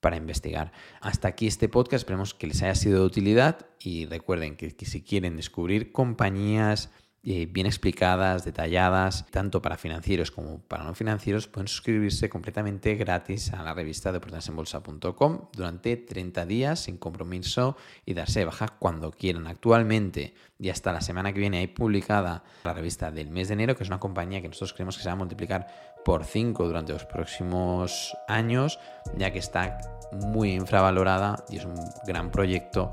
para 0.00 0.16
investigar. 0.16 0.72
Hasta 1.00 1.28
aquí 1.28 1.46
este 1.46 1.68
podcast, 1.68 2.02
esperemos 2.02 2.34
que 2.34 2.46
les 2.46 2.62
haya 2.62 2.74
sido 2.74 3.00
de 3.00 3.06
utilidad 3.06 3.66
y 3.80 4.06
recuerden 4.06 4.56
que, 4.56 4.70
si 4.70 5.02
quieren 5.02 5.36
descubrir 5.36 5.92
compañías 5.92 6.90
eh, 7.24 7.46
bien 7.46 7.66
explicadas, 7.66 8.44
detalladas, 8.44 9.26
tanto 9.30 9.60
para 9.60 9.76
financieros 9.76 10.30
como 10.30 10.60
para 10.60 10.84
no 10.84 10.94
financieros, 10.94 11.48
pueden 11.48 11.66
suscribirse 11.66 12.28
completamente 12.28 12.94
gratis 12.94 13.52
a 13.52 13.62
la 13.62 13.74
revista 13.74 14.12
de 14.12 14.18
oportunidadesenbolsa.com 14.18 15.48
durante 15.52 15.96
30 15.96 16.46
días 16.46 16.80
sin 16.80 16.96
compromiso 16.96 17.76
y 18.06 18.14
darse 18.14 18.40
de 18.40 18.44
baja 18.46 18.68
cuando 18.68 19.10
quieran. 19.10 19.46
Actualmente 19.48 20.34
y 20.60 20.70
hasta 20.70 20.92
la 20.92 21.00
semana 21.00 21.32
que 21.32 21.40
viene 21.40 21.58
hay 21.58 21.66
publicada 21.66 22.44
la 22.64 22.72
revista 22.72 23.10
del 23.10 23.30
mes 23.30 23.48
de 23.48 23.54
enero, 23.54 23.76
que 23.76 23.82
es 23.82 23.88
una 23.88 24.00
compañía 24.00 24.40
que 24.40 24.48
nosotros 24.48 24.72
creemos 24.72 24.96
que 24.96 25.02
se 25.02 25.08
va 25.08 25.14
a 25.14 25.16
multiplicar 25.16 25.66
por 26.04 26.24
5 26.24 26.66
durante 26.66 26.92
los 26.92 27.04
próximos 27.04 28.16
años, 28.26 28.78
ya 29.16 29.30
que 29.30 29.38
está 29.38 29.78
muy 30.12 30.52
infravalorada 30.52 31.44
y 31.48 31.58
es 31.58 31.64
un 31.64 31.76
gran 32.06 32.30
proyecto 32.30 32.90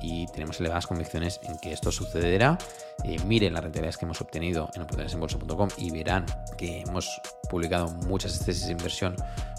y 0.00 0.26
tenemos 0.26 0.60
elevadas 0.60 0.86
convicciones 0.86 1.40
en 1.42 1.58
que 1.58 1.72
esto 1.72 1.92
sucederá. 1.92 2.58
Eh, 3.04 3.18
miren 3.24 3.54
las 3.54 3.62
rentabilidades 3.62 3.96
que 3.96 4.04
hemos 4.04 4.20
obtenido 4.20 4.68
en 4.74 4.82
oportunidadesenbolsa.com 4.82 5.68
y 5.78 5.90
verán 5.90 6.26
que 6.56 6.80
hemos 6.80 7.20
publicado 7.48 7.88
muchas 7.88 8.44
tesis 8.44 8.66
de 8.66 8.72
inversión 8.72 9.16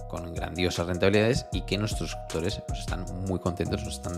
con 0.07 0.33
grandiosas 0.33 0.87
rentabilidades 0.87 1.47
y 1.51 1.61
que 1.61 1.77
nuestros 1.77 2.11
suscriptores 2.11 2.61
pues, 2.67 2.79
están 2.79 3.05
muy 3.27 3.39
contentos, 3.39 3.83
nos 3.83 3.95
están 3.95 4.17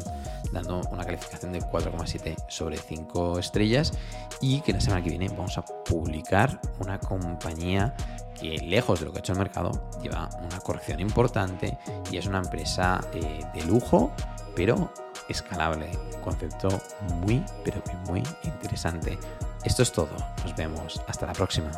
dando 0.51 0.81
una 0.91 1.03
calificación 1.03 1.51
de 1.51 1.61
4,7 1.61 2.35
sobre 2.47 2.77
5 2.77 3.39
estrellas 3.39 3.93
y 4.41 4.61
que 4.61 4.73
la 4.73 4.81
semana 4.81 5.03
que 5.03 5.09
viene 5.09 5.29
vamos 5.29 5.57
a 5.57 5.65
publicar 5.65 6.59
una 6.79 6.99
compañía 6.99 7.95
que 8.39 8.57
lejos 8.59 8.99
de 8.99 9.05
lo 9.05 9.11
que 9.11 9.19
ha 9.19 9.21
hecho 9.21 9.33
el 9.33 9.39
mercado 9.39 9.71
lleva 10.01 10.29
una 10.41 10.59
corrección 10.59 10.99
importante 10.99 11.77
y 12.11 12.17
es 12.17 12.25
una 12.25 12.39
empresa 12.39 13.01
eh, 13.13 13.43
de 13.53 13.63
lujo 13.63 14.11
pero 14.55 14.91
escalable, 15.27 15.89
un 16.15 16.21
concepto 16.21 16.69
muy 17.25 17.43
pero 17.63 17.81
muy 18.07 18.23
interesante. 18.43 19.17
Esto 19.63 19.83
es 19.83 19.91
todo, 19.91 20.15
nos 20.43 20.55
vemos, 20.55 21.01
hasta 21.07 21.25
la 21.25 21.33
próxima. 21.33 21.71